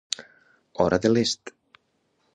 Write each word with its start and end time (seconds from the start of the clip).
Hora 0.85 0.99
de 1.05 1.13
l'Est. 1.13 1.55